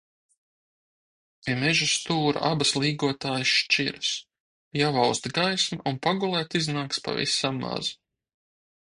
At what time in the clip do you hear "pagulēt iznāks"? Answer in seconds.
6.07-7.03